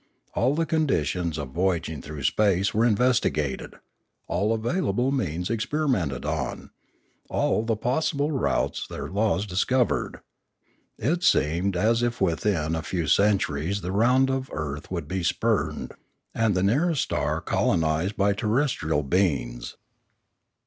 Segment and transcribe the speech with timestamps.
[0.33, 3.75] All the conditions of voy aging through space were investigated,
[4.27, 6.71] all available means experimented on,
[7.29, 10.21] all the possible routes and their laws discovered.
[10.97, 15.21] It seemed as if within a few centuries the round of the earth would be
[15.21, 15.93] spurned,
[16.33, 19.77] and the nearest star colonised by terrestrial beings.